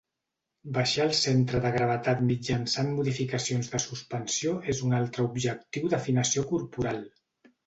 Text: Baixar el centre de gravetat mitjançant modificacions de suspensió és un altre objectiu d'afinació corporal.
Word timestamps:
Baixar 0.75 1.03
el 1.09 1.11
centre 1.17 1.59
de 1.65 1.71
gravetat 1.75 2.23
mitjançant 2.29 2.89
modificacions 3.01 3.69
de 3.75 3.83
suspensió 3.85 4.55
és 4.75 4.83
un 4.89 4.97
altre 5.03 5.27
objectiu 5.29 5.95
d'afinació 5.95 6.47
corporal. 6.55 7.01